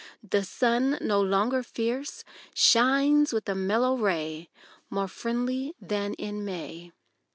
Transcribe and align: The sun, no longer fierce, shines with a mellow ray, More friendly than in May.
The 0.27 0.43
sun, 0.43 0.97
no 0.99 1.21
longer 1.21 1.61
fierce, 1.61 2.23
shines 2.55 3.33
with 3.33 3.47
a 3.47 3.53
mellow 3.53 3.95
ray, 3.97 4.49
More 4.89 5.07
friendly 5.07 5.75
than 5.79 6.15
in 6.15 6.43
May. 6.43 6.91